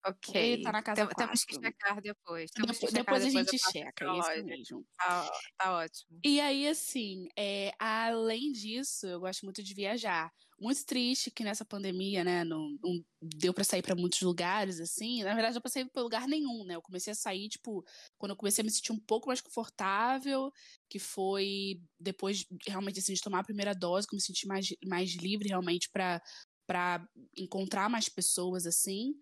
Ok. 0.05 0.35
Ele 0.35 0.63
tá 0.63 0.73
na 0.73 0.83
casa 0.83 1.07
Tem, 1.07 1.15
Temos 1.17 1.45
que 1.45 1.55
checar 1.55 2.01
depois. 2.01 2.51
Depois, 2.57 2.79
checar 2.79 2.93
depois, 2.93 3.25
a 3.25 3.31
gente 3.31 3.59
checa, 3.59 4.05
é 4.05 4.19
isso 4.19 4.31
mesmo. 4.45 4.85
Tá, 4.99 5.31
tá, 5.59 5.77
ótimo. 5.79 6.23
E 6.25 6.41
aí, 6.41 6.69
assim, 6.69 7.29
é, 7.37 7.73
além 7.79 8.53
disso, 8.53 9.07
eu 9.07 9.21
gosto 9.21 9.45
muito 9.45 9.63
de 9.63 9.75
viajar. 9.75 10.33
Muito 10.61 10.85
triste 10.87 11.31
que 11.33 11.43
nessa 11.43 11.65
pandemia, 11.65 12.23
né, 12.23 12.45
não, 12.45 12.77
não 12.83 13.05
deu 13.21 13.53
para 13.53 13.65
sair 13.65 13.83
para 13.83 13.97
muitos 13.97 14.21
lugares, 14.23 14.81
assim. 14.81 15.23
Na 15.25 15.35
verdade, 15.35 15.57
eu 15.57 15.63
passei 15.63 15.85
para 15.85 16.03
lugar 16.03 16.29
nenhum, 16.29 16.65
né? 16.65 16.77
Eu 16.77 16.83
comecei 16.83 17.13
a 17.13 17.17
sair, 17.17 17.49
tipo, 17.49 17.85
quando 18.17 18.31
eu 18.33 18.37
comecei 18.37 18.63
a 18.63 18.65
me 18.65 18.71
sentir 18.71 18.93
um 18.93 19.01
pouco 19.01 19.27
mais 19.29 19.41
confortável, 19.41 20.53
que 20.89 21.01
foi 21.01 21.81
depois, 21.99 22.45
realmente, 22.69 23.01
assim, 23.01 23.15
de 23.15 23.21
tomar 23.21 23.41
a 23.41 23.45
primeira 23.45 23.75
dose, 23.75 24.07
que 24.07 24.15
eu 24.15 24.17
me 24.19 24.23
senti 24.23 24.47
mais, 24.47 24.69
mais 24.87 25.11
livre, 25.17 25.49
realmente, 25.49 25.91
para 25.91 27.09
encontrar 27.37 27.89
mais 27.91 28.09
pessoas, 28.09 28.67
assim. 28.67 29.15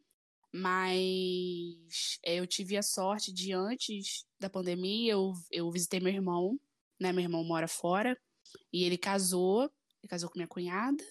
Mas 0.53 2.19
eh, 2.25 2.37
eu 2.41 2.47
tive 2.47 2.77
a 2.77 2.83
sorte 2.83 3.33
de, 3.33 3.53
antes 3.53 4.25
da 4.41 4.51
pandemia, 4.51 5.13
eu, 5.13 5.33
eu 5.51 5.71
visitei 5.71 6.01
meu 6.01 6.13
irmão, 6.13 6.59
né? 7.01 7.13
Meu 7.13 7.23
irmão 7.25 7.45
mora 7.45 7.69
fora, 7.69 8.17
e 8.73 8.85
ele 8.85 8.99
casou, 8.99 9.65
ele 10.03 10.09
casou 10.09 10.31
com 10.31 10.39
minha 10.39 10.49
cunhada, 10.49 11.05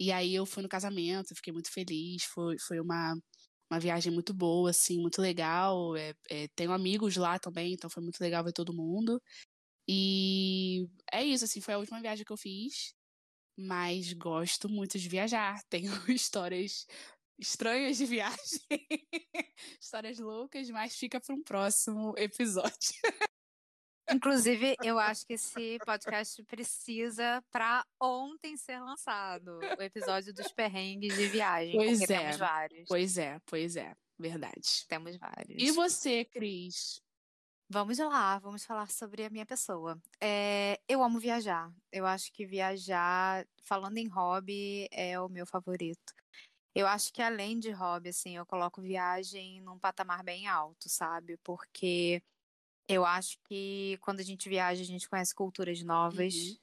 e 0.00 0.12
aí 0.12 0.34
eu 0.34 0.46
fui 0.46 0.62
no 0.62 0.68
casamento, 0.68 1.34
fiquei 1.36 1.52
muito 1.52 1.72
feliz, 1.72 2.24
foi, 2.24 2.56
foi 2.60 2.80
uma, 2.80 3.14
uma 3.70 3.80
viagem 3.80 4.12
muito 4.12 4.34
boa, 4.34 4.70
assim, 4.70 5.00
muito 5.00 5.20
legal. 5.22 5.96
É, 5.96 6.14
é, 6.30 6.48
tenho 6.56 6.72
amigos 6.72 7.16
lá 7.16 7.38
também, 7.38 7.74
então 7.74 7.90
foi 7.90 8.02
muito 8.02 8.20
legal 8.20 8.44
ver 8.44 8.52
todo 8.52 8.74
mundo. 8.74 9.20
E 9.88 10.86
é 11.12 11.24
isso, 11.24 11.44
assim, 11.44 11.60
foi 11.60 11.74
a 11.74 11.78
última 11.78 12.00
viagem 12.00 12.24
que 12.24 12.32
eu 12.32 12.36
fiz. 12.36 12.94
Mas 13.58 14.12
gosto 14.14 14.68
muito 14.68 14.98
de 14.98 15.08
viajar. 15.08 15.60
Tenho 15.70 15.92
histórias 16.12 16.86
estranhas 17.38 17.96
de 17.96 18.06
viagem, 18.06 18.60
histórias 19.80 20.18
loucas, 20.18 20.68
mas 20.70 20.96
fica 20.96 21.20
para 21.20 21.34
um 21.34 21.42
próximo 21.42 22.14
episódio. 22.16 22.94
Inclusive, 24.10 24.74
eu 24.82 24.98
acho 24.98 25.26
que 25.26 25.34
esse 25.34 25.78
podcast 25.84 26.42
precisa 26.44 27.44
para 27.50 27.84
ontem 28.00 28.56
ser 28.56 28.80
lançado 28.80 29.58
o 29.78 29.82
episódio 29.82 30.32
dos 30.32 30.50
perrengues 30.50 31.14
de 31.14 31.26
viagem. 31.26 31.74
Pois 31.74 32.00
é. 32.00 32.06
temos 32.06 32.36
vários. 32.38 32.88
Pois 32.88 33.18
é, 33.18 33.38
pois 33.44 33.76
é, 33.76 33.94
verdade. 34.18 34.86
Temos 34.88 35.16
vários. 35.18 35.62
E 35.62 35.70
você, 35.70 36.24
Cris? 36.24 37.02
Vamos 37.70 37.98
lá, 37.98 38.38
vamos 38.38 38.64
falar 38.64 38.90
sobre 38.90 39.26
a 39.26 39.30
minha 39.30 39.44
pessoa. 39.44 40.00
É, 40.18 40.80
eu 40.88 41.02
amo 41.02 41.18
viajar. 41.18 41.70
Eu 41.92 42.06
acho 42.06 42.32
que 42.32 42.46
viajar, 42.46 43.46
falando 43.62 43.98
em 43.98 44.08
hobby, 44.08 44.88
é 44.90 45.20
o 45.20 45.28
meu 45.28 45.46
favorito. 45.46 46.14
Eu 46.74 46.86
acho 46.86 47.12
que 47.12 47.22
além 47.22 47.58
de 47.58 47.70
hobby, 47.70 48.10
assim, 48.10 48.36
eu 48.36 48.46
coloco 48.46 48.80
viagem 48.80 49.60
num 49.60 49.78
patamar 49.78 50.22
bem 50.22 50.46
alto, 50.46 50.88
sabe? 50.88 51.36
Porque 51.38 52.22
eu 52.88 53.04
acho 53.04 53.38
que 53.48 53.98
quando 54.02 54.20
a 54.20 54.24
gente 54.24 54.48
viaja, 54.48 54.82
a 54.82 54.86
gente 54.86 55.08
conhece 55.08 55.34
culturas 55.34 55.82
novas. 55.82 56.34
Uhum. 56.34 56.58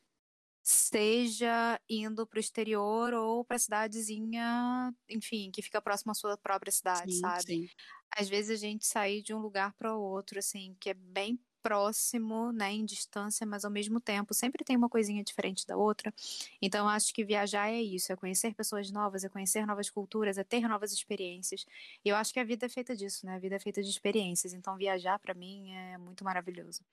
Seja 0.64 1.80
indo 1.90 2.28
para 2.28 2.38
o 2.38 2.40
exterior 2.40 3.14
ou 3.14 3.46
para 3.46 3.60
cidadezinha, 3.60 4.94
enfim, 5.10 5.52
que 5.52 5.62
fica 5.62 5.82
próximo 5.82 6.12
à 6.12 6.16
sua 6.16 6.38
própria 6.38 6.72
cidade, 6.72 7.14
Sim, 7.14 7.16
sabe? 7.16 7.46
sim. 7.46 7.70
Às 8.18 8.30
vezes 8.30 8.52
a 8.52 8.62
gente 8.62 8.86
sair 8.88 9.22
de 9.24 9.34
um 9.34 9.40
lugar 9.40 9.74
para 9.76 9.96
outro, 9.96 10.40
assim, 10.40 10.76
que 10.80 10.90
é 10.92 10.94
bem 10.96 11.40
próximo, 11.66 12.52
né, 12.52 12.72
em 12.72 12.86
distância, 12.86 13.44
mas 13.44 13.66
ao 13.66 13.72
mesmo 13.72 14.00
tempo 14.00 14.36
sempre 14.36 14.64
tem 14.64 14.78
uma 14.78 14.88
coisinha 14.88 15.24
diferente 15.24 15.66
da 15.66 15.76
outra. 15.76 16.14
Então 16.62 16.88
acho 16.88 17.12
que 17.12 17.26
viajar 17.26 17.72
é 17.72 17.82
isso, 17.82 18.14
é 18.14 18.16
conhecer 18.16 18.54
pessoas 18.54 18.92
novas, 18.92 19.24
é 19.24 19.30
conhecer 19.30 19.66
novas 19.66 19.90
culturas, 19.90 20.38
é 20.38 20.44
ter 20.44 20.62
novas 20.68 20.94
experiências. 20.94 21.66
E 22.04 22.10
eu 22.10 22.16
acho 22.16 22.32
que 22.32 22.40
a 22.40 22.44
vida 22.44 22.68
é 22.68 22.70
feita 22.70 22.96
disso, 22.96 23.26
né? 23.26 23.36
A 23.36 23.40
vida 23.40 23.56
é 23.56 23.60
feita 23.60 23.82
de 23.82 23.90
experiências. 23.90 24.54
Então 24.54 24.78
viajar 24.78 25.18
para 25.18 25.34
mim 25.34 25.72
é 25.74 25.98
muito 25.98 26.24
maravilhoso. 26.24 26.84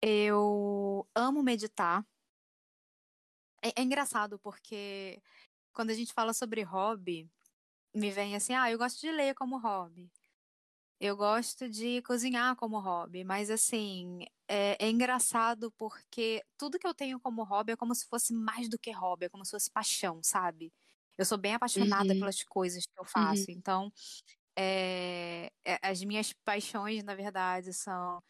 Eu 0.00 1.06
amo 1.14 1.42
meditar. 1.42 2.02
É, 3.62 3.80
é 3.80 3.82
engraçado 3.82 4.38
porque 4.38 5.20
quando 5.74 5.90
a 5.90 5.94
gente 5.94 6.14
fala 6.14 6.32
sobre 6.32 6.62
hobby, 6.62 7.28
me 7.94 8.10
vem 8.10 8.34
assim, 8.36 8.54
ah, 8.54 8.70
eu 8.70 8.78
gosto 8.78 9.00
de 9.00 9.12
ler 9.12 9.34
como 9.34 9.58
hobby. 9.58 10.10
Eu 11.04 11.16
gosto 11.16 11.68
de 11.68 12.00
cozinhar 12.02 12.54
como 12.56 12.78
hobby, 12.78 13.24
mas 13.24 13.50
assim, 13.50 14.20
é, 14.48 14.76
é 14.84 14.88
engraçado 14.88 15.72
porque 15.72 16.40
tudo 16.56 16.78
que 16.78 16.86
eu 16.86 16.94
tenho 16.94 17.18
como 17.18 17.42
hobby 17.42 17.72
é 17.72 17.76
como 17.76 17.92
se 17.94 18.06
fosse 18.06 18.32
mais 18.32 18.68
do 18.68 18.78
que 18.78 18.92
hobby, 18.92 19.26
é 19.26 19.28
como 19.28 19.44
se 19.44 19.50
fosse 19.50 19.68
paixão, 19.70 20.20
sabe? 20.22 20.72
Eu 21.18 21.24
sou 21.24 21.36
bem 21.38 21.54
apaixonada 21.54 22.14
Uhum. 22.14 22.14
pelas 22.14 22.44
coisas 22.44 22.84
que 22.86 23.00
eu 23.00 23.04
Uhum. 23.16 23.46
faço, 23.46 23.50
então 23.50 23.92
é, 24.58 25.50
é, 25.64 25.78
as 25.82 26.02
minhas 26.04 26.32
paixões, 26.44 27.04
na 27.04 27.14
verdade, 27.16 27.72
são 27.74 28.22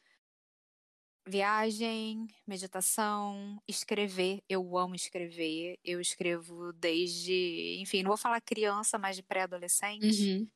viagem, 1.26 2.26
meditação, 2.46 3.60
escrever. 3.68 4.42
Eu 4.48 4.76
amo 4.76 4.94
escrever. 4.94 5.78
Eu 5.84 6.00
escrevo 6.00 6.72
desde, 6.72 7.78
enfim, 7.80 8.02
não 8.02 8.10
vou 8.10 8.16
falar 8.18 8.40
criança, 8.40 8.98
mas 8.98 9.16
de 9.16 9.22
pré-adolescente. 9.22 10.02
Uhum. 10.02 10.50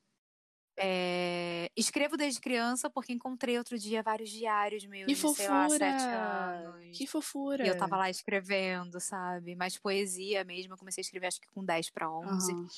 É, 0.79 1.71
escrevo 1.77 2.17
desde 2.19 2.41
criança 2.41 2.91
porque 2.91 3.13
encontrei 3.13 3.57
outro 3.59 3.79
dia 3.79 4.03
vários 4.03 4.31
diários 4.31 4.85
meus 4.87 5.15
Que 5.15 5.15
de, 5.15 5.27
sei 5.29 5.49
lá, 5.49 5.69
sete 5.71 6.11
fofura! 6.11 6.15
anos. 6.15 6.87
Que 6.93 7.07
fofura! 7.07 7.63
E 7.63 7.67
eu 7.67 7.75
tava 7.77 7.97
lá 7.97 8.11
escrevendo, 8.11 9.01
sabe? 9.01 9.57
Mas 9.57 9.79
poesia 9.79 10.45
mesmo, 10.45 10.75
eu 10.75 10.79
comecei 10.79 11.01
a 11.03 11.05
escrever 11.05 11.27
acho 11.29 11.41
que 11.41 11.49
com 11.55 11.65
10 11.65 11.91
para 11.91 12.11
11. 12.11 12.59
Aham. 12.59 12.71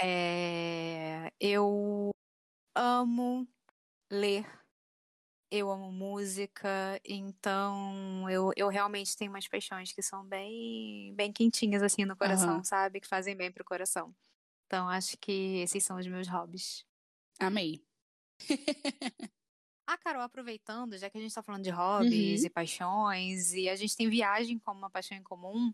É, 0.00 1.32
eu 1.40 2.10
amo 2.76 3.48
ler, 4.10 4.46
eu 5.50 5.70
amo 5.70 5.90
música, 5.92 7.00
então 7.04 8.28
eu, 8.30 8.50
eu 8.56 8.68
realmente 8.68 9.16
tenho 9.16 9.30
umas 9.32 9.48
paixões 9.48 9.92
que 9.92 10.02
são 10.02 10.24
bem, 10.26 11.14
bem 11.14 11.32
quentinhas 11.32 11.82
assim 11.82 12.04
no 12.04 12.16
coração, 12.16 12.60
Aham. 12.60 12.64
sabe? 12.64 13.00
Que 13.00 13.08
fazem 13.08 13.36
bem 13.36 13.50
pro 13.52 13.64
coração. 13.64 14.14
Então 14.66 14.88
acho 14.88 15.16
que 15.18 15.60
esses 15.60 15.84
são 15.84 15.98
os 15.98 16.06
meus 16.06 16.28
hobbies. 16.28 16.84
Amei. 17.38 17.84
Ah, 19.86 19.96
Carol, 19.96 20.20
aproveitando, 20.22 20.98
já 20.98 21.08
que 21.08 21.16
a 21.16 21.20
gente 21.20 21.34
tá 21.34 21.42
falando 21.42 21.64
de 21.64 21.70
hobbies 21.70 22.42
Uhum. 22.42 22.46
e 22.46 22.50
paixões, 22.50 23.52
e 23.54 23.68
a 23.70 23.76
gente 23.76 23.96
tem 23.96 24.08
viagem 24.08 24.58
como 24.58 24.78
uma 24.78 24.90
paixão 24.90 25.16
em 25.16 25.22
comum, 25.22 25.72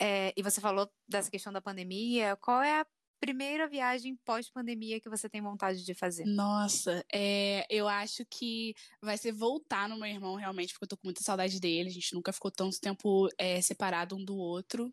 é, 0.00 0.32
e 0.36 0.42
você 0.42 0.60
falou 0.60 0.90
dessa 1.08 1.30
questão 1.30 1.52
da 1.52 1.60
pandemia, 1.62 2.36
qual 2.36 2.62
é 2.62 2.80
a 2.80 2.86
primeira 3.20 3.68
viagem 3.68 4.16
pós-pandemia 4.24 5.00
que 5.00 5.08
você 5.08 5.30
tem 5.30 5.40
vontade 5.42 5.84
de 5.84 5.94
fazer? 5.94 6.26
Nossa, 6.26 7.04
é, 7.12 7.66
eu 7.70 7.88
acho 7.88 8.24
que 8.26 8.74
vai 9.00 9.18
ser 9.18 9.32
voltar 9.32 9.88
no 9.88 9.96
meu 9.98 10.08
irmão 10.08 10.36
realmente, 10.36 10.72
porque 10.72 10.84
eu 10.84 10.88
tô 10.88 10.96
com 10.96 11.06
muita 11.08 11.22
saudade 11.22 11.58
dele. 11.60 11.88
A 11.88 11.92
gente 11.92 12.14
nunca 12.14 12.32
ficou 12.32 12.50
tanto 12.50 12.80
tempo 12.80 13.28
é, 13.38 13.60
separado 13.60 14.14
um 14.16 14.24
do 14.24 14.36
outro. 14.36 14.92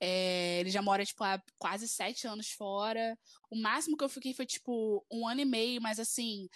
É, 0.00 0.60
ele 0.60 0.70
já 0.70 0.80
mora, 0.82 1.04
tipo, 1.04 1.24
há 1.24 1.42
quase 1.58 1.88
sete 1.88 2.26
anos 2.26 2.50
fora. 2.50 3.18
O 3.50 3.56
máximo 3.56 3.96
que 3.96 4.04
eu 4.04 4.08
fiquei 4.08 4.32
foi, 4.34 4.46
tipo, 4.46 5.04
um 5.10 5.26
ano 5.26 5.40
e 5.40 5.44
meio, 5.44 5.80
mas 5.82 5.98
assim, 5.98 6.48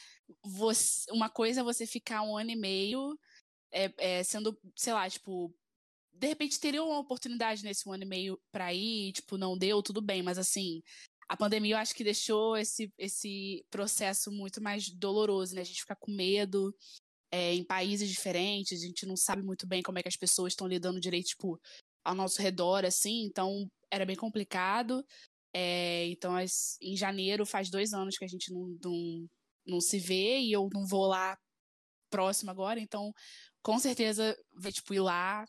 você- 0.45 1.11
uma 1.13 1.29
coisa 1.31 1.61
é 1.61 1.65
você 1.65 1.87
ficar 1.87 2.23
um 2.23 2.37
ano 2.37 2.51
e 2.51 2.57
meio 2.57 3.19
é, 3.73 3.93
é, 4.21 4.23
sendo, 4.25 4.59
sei 4.77 4.93
lá, 4.93 5.09
tipo, 5.11 5.55
de 6.13 6.27
repente 6.29 6.61
teria 6.61 6.83
uma 6.85 6.99
oportunidade 7.01 7.65
nesse 7.65 7.89
ano 7.89 8.03
e 8.05 8.07
meio 8.07 8.41
pra 8.53 8.73
ir, 8.75 9.13
tipo, 9.13 9.37
não 9.39 9.57
deu, 9.59 9.83
tudo 9.83 10.01
bem, 10.03 10.23
mas 10.23 10.39
assim, 10.39 10.83
a 11.29 11.37
pandemia 11.37 11.75
eu 11.75 11.79
acho 11.79 11.95
que 11.95 12.05
deixou 12.05 12.57
esse, 12.57 12.93
esse 12.99 13.65
processo 13.71 14.31
muito 14.31 14.63
mais 14.63 14.89
doloroso, 14.91 15.55
né? 15.55 15.63
A 15.63 15.65
gente 15.65 15.81
fica 15.81 15.97
com 15.97 16.13
medo 16.13 16.75
é, 17.31 17.55
em 17.55 17.65
países 17.65 18.11
diferentes, 18.11 18.83
a 18.83 18.87
gente 18.87 19.07
não 19.07 19.17
sabe 19.17 19.43
muito 19.43 19.67
bem 19.67 19.83
como 19.83 19.99
é 19.99 20.03
que 20.03 20.09
as 20.09 20.17
pessoas 20.17 20.53
estão 20.53 20.67
lidando 20.69 21.01
direito, 21.01 21.29
tipo, 21.29 21.61
ao 22.05 22.15
nosso 22.15 22.41
redor, 22.43 22.85
assim, 22.85 23.25
então 23.25 23.67
era 23.91 24.05
bem 24.07 24.17
complicado. 24.17 25.05
É, 25.55 26.07
então, 26.09 26.35
as- 26.37 26.77
em 26.81 26.97
janeiro 26.97 27.45
faz 27.47 27.71
dois 27.71 27.93
anos 27.93 28.17
que 28.19 28.25
a 28.25 28.29
gente 28.29 28.53
não, 28.53 28.77
não, 28.83 29.29
não 29.67 29.81
se 29.81 29.99
vê 29.99 30.39
e 30.41 30.53
eu 30.53 30.69
não 30.73 30.87
vou 30.87 31.07
lá 31.07 31.37
próximo 32.11 32.51
agora, 32.51 32.81
então 32.81 33.13
com 33.63 33.79
certeza 33.79 34.37
ver, 34.59 34.73
tipo, 34.73 34.93
ir 34.95 35.01
lá, 35.01 35.45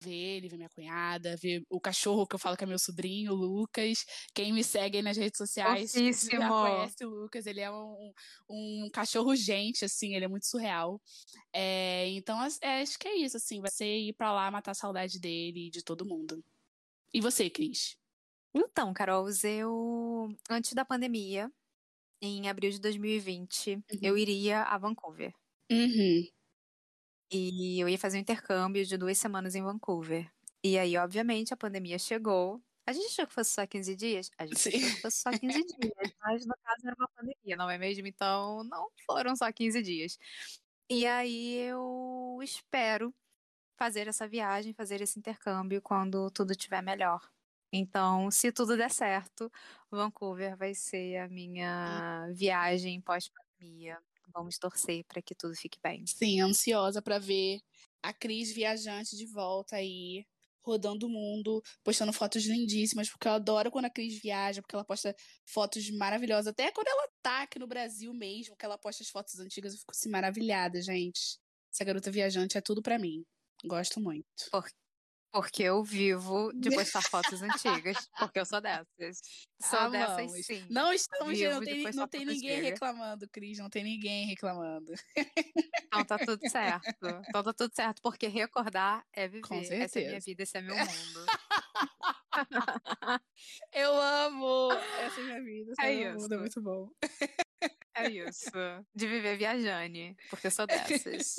ver 0.00 0.14
ele, 0.14 0.48
ver 0.48 0.56
minha 0.56 0.68
cunhada, 0.68 1.36
ver 1.36 1.62
o 1.68 1.80
cachorro 1.80 2.26
que 2.26 2.34
eu 2.34 2.38
falo 2.38 2.56
que 2.56 2.64
é 2.64 2.66
meu 2.66 2.78
sobrinho, 2.78 3.32
o 3.32 3.36
Lucas. 3.36 4.04
Quem 4.34 4.52
me 4.52 4.62
segue 4.62 4.98
aí 4.98 5.02
nas 5.02 5.16
redes 5.16 5.38
sociais 5.38 5.92
já 5.92 6.48
conhece 6.48 7.04
o 7.04 7.10
Lucas, 7.10 7.46
ele 7.46 7.60
é 7.60 7.70
um, 7.70 8.12
um 8.48 8.88
cachorro 8.92 9.34
gente, 9.34 9.84
assim, 9.84 10.14
ele 10.14 10.24
é 10.24 10.28
muito 10.28 10.46
surreal. 10.46 11.00
É, 11.52 12.08
então, 12.10 12.38
é, 12.62 12.82
acho 12.82 12.98
que 12.98 13.08
é 13.08 13.16
isso, 13.16 13.36
assim, 13.36 13.60
vai 13.60 13.70
ser 13.70 13.86
ir 13.86 14.12
pra 14.14 14.32
lá 14.32 14.50
matar 14.50 14.72
a 14.72 14.74
saudade 14.74 15.18
dele 15.18 15.66
e 15.66 15.70
de 15.70 15.82
todo 15.82 16.06
mundo. 16.06 16.42
E 17.12 17.20
você, 17.20 17.48
Cris? 17.48 17.96
Então, 18.54 18.92
Carol, 18.92 19.26
eu 19.44 20.28
antes 20.50 20.72
da 20.72 20.84
pandemia, 20.84 21.50
em 22.20 22.48
abril 22.48 22.70
de 22.70 22.80
2020, 22.80 23.80
eu 24.02 24.16
iria 24.16 24.62
a 24.62 24.78
Vancouver. 24.78 25.32
Uhum. 25.70 26.24
E 27.30 27.78
eu 27.80 27.88
ia 27.88 27.98
fazer 27.98 28.18
um 28.18 28.20
intercâmbio 28.20 28.84
de 28.84 28.96
duas 28.96 29.18
semanas 29.18 29.54
em 29.54 29.62
Vancouver. 29.62 30.30
E 30.64 30.78
aí, 30.78 30.96
obviamente, 30.96 31.52
a 31.52 31.56
pandemia 31.56 31.98
chegou. 31.98 32.62
A 32.86 32.92
gente 32.92 33.06
achou 33.08 33.26
que 33.26 33.34
fosse 33.34 33.50
só 33.50 33.66
15 33.66 33.94
dias? 33.96 34.30
A 34.38 34.46
gente 34.46 34.58
Sim. 34.58 34.70
achou 34.70 34.90
que 34.90 35.00
fosse 35.02 35.18
só 35.18 35.30
15 35.30 35.40
dias, 35.78 36.12
mas 36.22 36.46
no 36.46 36.54
caso 36.64 36.86
era 36.86 36.96
uma 36.98 37.08
pandemia, 37.08 37.56
não 37.56 37.68
é 37.70 37.76
mesmo? 37.78 38.06
Então, 38.06 38.64
não 38.64 38.88
foram 39.06 39.36
só 39.36 39.52
15 39.52 39.82
dias. 39.82 40.18
E 40.90 41.06
aí 41.06 41.56
eu 41.56 42.38
espero 42.42 43.14
fazer 43.76 44.08
essa 44.08 44.26
viagem, 44.28 44.74
fazer 44.74 45.00
esse 45.02 45.18
intercâmbio 45.18 45.82
quando 45.82 46.30
tudo 46.30 46.52
estiver 46.52 46.82
melhor. 46.82 47.20
Então, 47.72 48.30
se 48.30 48.50
tudo 48.52 48.76
der 48.76 48.90
certo, 48.90 49.50
Vancouver 49.90 50.56
vai 50.56 50.74
ser 50.74 51.18
a 51.18 51.28
minha 51.28 52.28
viagem 52.34 53.00
pós-pandemia. 53.02 53.98
Vamos 54.38 54.56
torcer 54.56 55.04
para 55.08 55.20
que 55.20 55.34
tudo 55.34 55.52
fique 55.56 55.80
bem. 55.82 56.06
Sim, 56.06 56.40
ansiosa 56.40 57.02
pra 57.02 57.18
ver 57.18 57.60
a 58.00 58.12
Cris 58.12 58.52
viajante 58.52 59.16
de 59.16 59.26
volta 59.26 59.74
aí, 59.74 60.24
rodando 60.62 61.06
o 61.06 61.10
mundo, 61.10 61.60
postando 61.82 62.12
fotos 62.12 62.44
lindíssimas, 62.44 63.10
porque 63.10 63.26
eu 63.26 63.32
adoro 63.32 63.68
quando 63.68 63.86
a 63.86 63.90
Cris 63.90 64.20
viaja, 64.22 64.62
porque 64.62 64.76
ela 64.76 64.84
posta 64.84 65.12
fotos 65.44 65.90
maravilhosas. 65.90 66.46
Até 66.46 66.70
quando 66.70 66.86
ela 66.86 67.08
tá 67.20 67.42
aqui 67.42 67.58
no 67.58 67.66
Brasil 67.66 68.14
mesmo, 68.14 68.56
que 68.56 68.64
ela 68.64 68.78
posta 68.78 69.02
as 69.02 69.08
fotos 69.08 69.40
antigas, 69.40 69.72
eu 69.72 69.80
fico 69.80 69.90
assim 69.90 70.08
maravilhada, 70.08 70.80
gente. 70.80 71.40
Essa 71.72 71.84
garota 71.84 72.08
viajante 72.08 72.56
é 72.56 72.60
tudo 72.60 72.80
pra 72.80 72.96
mim. 72.96 73.24
Gosto 73.64 74.00
muito. 74.00 74.24
Porque 74.52 74.70
eu 75.58 75.82
vivo 75.84 76.52
de 76.54 76.70
postar 76.70 77.02
fotos 77.10 77.42
antigas. 77.42 78.08
Porque 78.18 78.38
eu 78.40 78.46
sou 78.46 78.60
dessas. 78.60 79.20
Sou 79.62 79.90
dessas 79.90 80.46
sim. 80.46 80.66
Não 80.70 80.92
estamos, 80.92 81.38
não 81.40 81.60
tem, 81.60 81.90
não 81.92 82.08
tem 82.08 82.24
ninguém 82.24 82.60
reclamando, 82.60 83.28
Cris, 83.30 83.58
não 83.58 83.68
tem 83.68 83.84
ninguém 83.84 84.26
reclamando. 84.26 84.92
Então 85.86 86.04
tá 86.04 86.18
tudo 86.18 86.40
certo. 86.48 87.06
Então 87.28 87.42
tá 87.42 87.52
tudo 87.52 87.74
certo, 87.74 88.00
porque 88.02 88.26
recordar 88.28 89.04
é 89.12 89.28
viver. 89.28 89.42
Com 89.42 89.54
Essa 89.54 89.74
é 89.74 89.76
minha 89.76 89.88
certeza. 89.88 90.24
vida, 90.26 90.42
esse 90.42 90.58
é 90.58 90.62
meu 90.62 90.76
mundo. 90.76 91.26
Eu 93.72 94.00
amo 94.00 94.70
essa 94.72 95.20
é 95.20 95.24
minha 95.24 95.42
vida, 95.42 95.72
esse 95.72 95.82
É 95.82 95.92
é 95.92 96.12
meu 96.12 96.12
mundo, 96.14 96.34
é 96.34 96.36
isso. 96.36 96.40
muito 96.40 96.62
bom. 96.62 96.90
É 97.94 98.08
isso. 98.08 98.50
De 98.94 99.06
viver 99.08 99.36
viajane, 99.36 100.16
porque 100.30 100.46
eu 100.46 100.50
sou 100.50 100.66
dessas. 100.66 101.34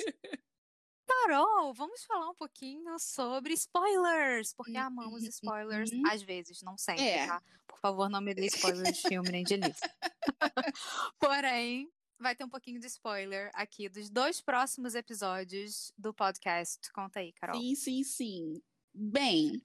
Carol, 1.10 1.74
vamos 1.74 2.04
falar 2.04 2.30
um 2.30 2.34
pouquinho 2.34 2.98
sobre 2.98 3.52
spoilers, 3.54 4.52
porque 4.54 4.72
Hum, 4.78 4.80
amamos 4.80 5.22
hum, 5.24 5.28
spoilers, 5.28 5.92
hum. 5.92 6.02
às 6.06 6.22
vezes, 6.22 6.62
não 6.62 6.78
sempre, 6.78 7.04
É. 7.04 7.26
tá? 7.26 7.42
Por 7.66 7.78
favor, 7.80 8.08
não 8.08 8.20
me 8.20 8.32
dê 8.34 8.46
spoiler 8.46 8.92
de 8.92 9.00
filme 9.02 9.30
nem 9.30 9.42
de 9.44 9.56
livro. 9.56 9.80
Porém, 11.18 11.90
vai 12.18 12.34
ter 12.36 12.44
um 12.44 12.48
pouquinho 12.48 12.78
de 12.78 12.86
spoiler 12.86 13.50
aqui 13.54 13.88
dos 13.88 14.10
dois 14.10 14.40
próximos 14.40 14.94
episódios 14.94 15.92
do 15.96 16.12
podcast. 16.12 16.92
Conta 16.92 17.20
aí, 17.20 17.32
Carol. 17.32 17.60
Sim, 17.60 17.74
sim, 17.74 18.04
sim. 18.04 18.62
Bem, 18.92 19.62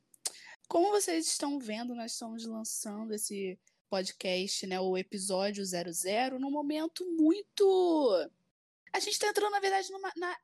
como 0.68 0.90
vocês 0.90 1.28
estão 1.28 1.60
vendo, 1.60 1.94
nós 1.94 2.14
estamos 2.14 2.46
lançando 2.46 3.14
esse 3.14 3.60
podcast, 3.90 4.66
né, 4.66 4.80
o 4.80 4.98
episódio 4.98 5.64
00, 5.64 6.40
num 6.40 6.52
momento 6.52 7.06
muito. 7.12 8.30
A 8.94 9.00
gente 9.00 9.20
tá 9.20 9.28
entrando, 9.28 9.52
na 9.52 9.60
verdade, 9.60 9.92
numa. 9.92 10.12
Na... 10.16 10.38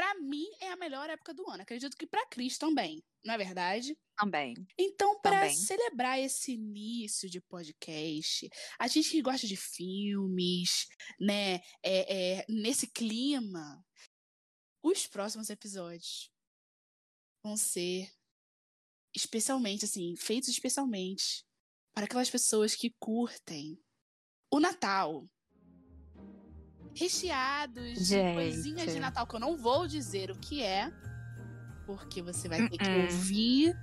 Pra 0.00 0.14
mim, 0.14 0.46
é 0.60 0.70
a 0.70 0.76
melhor 0.76 1.10
época 1.10 1.34
do 1.34 1.46
ano. 1.50 1.62
Acredito 1.62 1.94
que 1.94 2.06
pra 2.06 2.24
Cris 2.28 2.56
também, 2.56 3.04
não 3.22 3.34
é 3.34 3.36
verdade? 3.36 3.94
Também. 4.16 4.54
Então, 4.78 5.20
para 5.20 5.50
celebrar 5.50 6.18
esse 6.18 6.52
início 6.52 7.28
de 7.28 7.38
podcast, 7.38 8.48
a 8.78 8.88
gente 8.88 9.10
que 9.10 9.20
gosta 9.20 9.46
de 9.46 9.58
filmes, 9.58 10.86
né, 11.20 11.56
é, 11.82 12.38
é, 12.38 12.46
nesse 12.48 12.86
clima, 12.86 13.84
os 14.82 15.06
próximos 15.06 15.50
episódios 15.50 16.30
vão 17.44 17.54
ser 17.54 18.10
especialmente, 19.14 19.84
assim, 19.84 20.16
feitos 20.16 20.48
especialmente 20.48 21.44
para 21.92 22.06
aquelas 22.06 22.30
pessoas 22.30 22.74
que 22.74 22.94
curtem 22.98 23.78
o 24.50 24.60
Natal. 24.60 25.28
Recheados 26.94 28.08
de 28.08 28.34
coisinhas 28.34 28.92
de 28.92 29.00
Natal 29.00 29.26
que 29.26 29.36
eu 29.36 29.40
não 29.40 29.56
vou 29.56 29.86
dizer 29.86 30.30
o 30.30 30.36
que 30.38 30.62
é, 30.62 30.92
porque 31.86 32.22
você 32.22 32.48
vai 32.48 32.68
ter 32.68 32.78
que 32.78 32.88
Uh-uh. 32.88 33.02
ouvir 33.02 33.76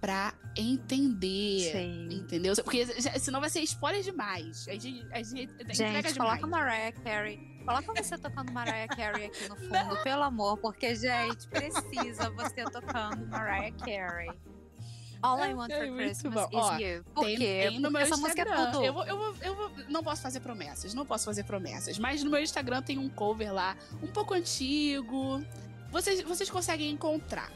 pra 0.00 0.32
entender. 0.56 1.72
Sim. 1.72 2.08
Entendeu? 2.12 2.54
Porque 2.62 2.86
senão 3.18 3.40
vai 3.40 3.50
ser 3.50 3.60
spoiler 3.62 4.02
demais. 4.02 4.66
A 4.68 4.72
gente, 4.72 5.06
a 5.12 5.22
gente 5.22 5.52
entrega 5.52 5.74
Gente, 5.74 6.12
demais. 6.12 6.16
coloca 6.16 6.46
Mariah 6.46 6.92
Carey. 7.02 7.58
Coloca 7.64 8.02
você 8.02 8.16
tocando 8.16 8.52
Mariah 8.52 8.88
Carey 8.88 9.26
aqui 9.26 9.48
no 9.48 9.56
fundo, 9.56 10.00
pelo 10.02 10.22
amor, 10.22 10.56
porque, 10.58 10.94
gente, 10.94 11.46
precisa 11.48 12.30
você 12.30 12.64
tocando 12.64 13.26
Mariah 13.26 13.72
Carey. 13.76 14.30
All 15.22 15.38
I 15.42 15.52
Want 15.54 15.70
É 15.72 15.86
for 15.86 15.96
Christmas 15.96 16.34
bom. 16.34 16.48
is 16.58 16.64
Ó, 16.64 16.76
You. 16.76 17.04
Por 17.14 17.24
Tem, 17.24 17.36
quê? 17.36 17.66
tem 17.70 17.80
Porque 17.82 17.96
essa 17.98 18.16
música 18.16 18.40
é 18.42 18.44
Instagram. 18.44 18.70
tudo. 18.72 18.84
Eu, 18.84 18.92
vou, 18.92 19.04
eu, 19.06 19.16
vou, 19.18 19.34
eu 19.42 19.54
vou- 19.56 19.70
não 19.88 20.02
posso 20.04 20.22
fazer 20.22 20.40
promessas, 20.40 20.94
não 20.94 21.04
posso 21.04 21.24
fazer 21.24 21.42
promessas. 21.44 21.98
Mas 21.98 22.22
no 22.22 22.30
meu 22.30 22.40
Instagram 22.42 22.82
tem 22.82 22.98
um 22.98 23.08
cover 23.08 23.52
lá, 23.52 23.76
um 24.02 24.06
pouco 24.06 24.34
antigo. 24.34 25.42
Vocês, 25.90 26.20
vocês 26.22 26.48
conseguem 26.50 26.90
encontrar. 26.90 27.50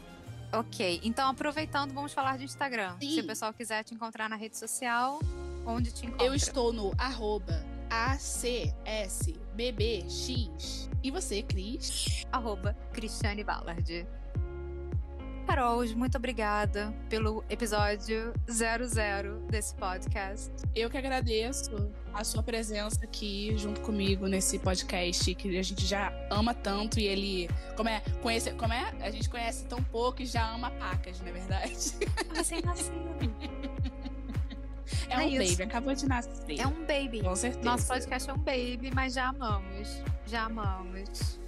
Ok, 0.52 1.00
então 1.02 1.30
aproveitando, 1.30 1.92
vamos 1.94 2.12
falar 2.12 2.36
de 2.36 2.44
Instagram. 2.44 2.96
Se 3.00 3.06
Sim. 3.14 3.20
o 3.20 3.26
pessoal 3.26 3.54
quiser 3.54 3.84
te 3.84 3.94
encontrar 3.94 4.28
na 4.28 4.36
rede 4.36 4.58
social, 4.58 5.18
onde 5.64 5.90
te 5.92 6.04
encontra? 6.06 6.26
Eu 6.26 6.34
estou 6.34 6.72
no 6.72 6.92
arroba 6.98 7.64
ACSBBX. 9.52 10.88
E 11.02 11.10
você, 11.10 11.42
Cris? 11.42 12.24
Arroba 12.30 12.76
Cristiane 12.92 13.42
Ballard. 13.42 14.06
Carol, 15.46 15.84
muito 15.96 16.16
obrigada 16.16 16.94
pelo 17.10 17.44
episódio 17.50 18.32
00 18.50 19.40
desse 19.50 19.74
podcast. 19.74 20.50
Eu 20.74 20.88
que 20.88 20.96
agradeço 20.96 21.70
a 22.14 22.24
sua 22.24 22.42
presença 22.42 23.04
aqui 23.04 23.56
junto 23.58 23.80
comigo 23.82 24.26
nesse 24.26 24.58
podcast 24.58 25.34
que 25.34 25.58
a 25.58 25.62
gente 25.62 25.84
já 25.84 26.12
ama 26.30 26.54
tanto 26.54 26.98
e 26.98 27.06
ele. 27.06 27.50
Como 27.76 27.88
é? 27.88 28.00
Conhece, 28.22 28.52
como 28.52 28.72
é? 28.72 28.92
A 29.00 29.10
gente 29.10 29.28
conhece 29.28 29.66
tão 29.66 29.82
pouco 29.82 30.22
e 30.22 30.26
já 30.26 30.54
ama 30.54 30.70
pacas, 30.70 31.20
não 31.20 31.28
é 31.28 31.32
verdade? 31.32 31.76
Recém-nascido. 32.34 32.96
É, 35.08 35.14
É 35.14 35.18
um 35.18 35.28
isso. 35.28 35.50
baby, 35.52 35.62
acabou 35.64 35.94
de 35.94 36.06
nascer. 36.06 36.60
É 36.60 36.66
um 36.66 36.86
baby. 36.86 37.22
Com 37.22 37.36
certeza. 37.36 37.64
Nosso 37.64 37.88
podcast 37.88 38.30
é 38.30 38.32
um 38.32 38.38
baby, 38.38 38.90
mas 38.94 39.12
já 39.14 39.28
amamos. 39.28 40.02
Já 40.26 40.44
amamos. 40.44 41.40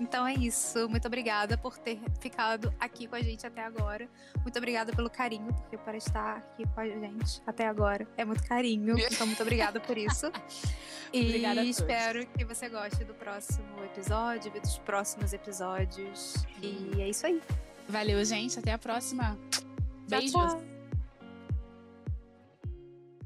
Então 0.00 0.26
é 0.26 0.34
isso. 0.34 0.88
Muito 0.88 1.06
obrigada 1.06 1.56
por 1.56 1.78
ter 1.78 2.00
ficado 2.20 2.72
aqui 2.80 3.06
com 3.06 3.14
a 3.14 3.22
gente 3.22 3.46
até 3.46 3.62
agora. 3.62 4.08
Muito 4.40 4.56
obrigada 4.56 4.92
pelo 4.92 5.08
carinho, 5.08 5.52
porque 5.54 5.76
para 5.78 5.96
estar 5.96 6.38
aqui 6.38 6.66
com 6.66 6.80
a 6.80 6.88
gente 6.88 7.40
até 7.46 7.66
agora 7.66 8.06
é 8.16 8.24
muito 8.24 8.42
carinho. 8.44 8.96
Então, 9.12 9.26
muito 9.26 9.42
obrigada 9.42 9.78
por 9.80 9.96
isso. 9.96 10.30
E 11.14 11.44
espero 11.68 12.26
que 12.26 12.42
você 12.42 12.70
goste 12.70 13.04
do 13.04 13.12
próximo 13.12 13.84
episódio, 13.84 14.50
dos 14.50 14.78
próximos 14.78 15.34
episódios. 15.34 16.46
E 16.62 17.02
é 17.02 17.10
isso 17.10 17.26
aí. 17.26 17.38
Valeu, 17.86 18.24
gente. 18.24 18.58
Até 18.58 18.72
a 18.72 18.78
próxima. 18.78 19.38
Tchau, 19.50 19.62
Beijos. 20.08 20.32
tchau. 20.32 20.71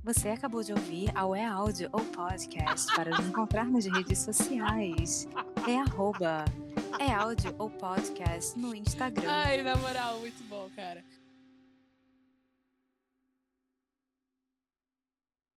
Você 0.07 0.29
acabou 0.29 0.62
de 0.62 0.73
ouvir 0.73 1.11
ao 1.16 1.35
É 1.35 1.45
Áudio 1.45 1.88
ou 1.92 1.99
Podcast 1.99 2.95
para 2.95 3.11
nos 3.11 3.27
encontrar 3.27 3.64
nas 3.64 3.87
redes 3.87 4.21
sociais. 4.21 5.27
É 5.69 5.81
arroba 5.81 6.45
É 7.01 7.12
Áudio 7.12 7.53
ou 7.59 7.69
Podcast 7.69 8.57
no 8.57 8.73
Instagram. 8.73 9.29
Ai, 9.29 9.64
na 9.64 9.75
moral, 9.75 10.21
muito 10.21 10.45
bom, 10.49 10.71
cara. 10.77 11.03